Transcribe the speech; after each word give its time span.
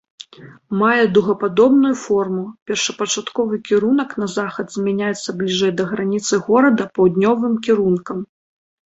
Мае 0.81 1.01
дугападобную 1.15 1.89
форму, 2.05 2.45
першапачатковы 2.71 3.59
кірунак 3.67 4.15
на 4.23 4.27
захад 4.37 4.67
змяняцца 4.77 5.35
бліжэй 5.41 5.71
да 5.81 5.85
граніцы 5.91 6.33
горада 6.49 6.83
паўднёвым 6.97 7.53
кірункам. 7.69 8.17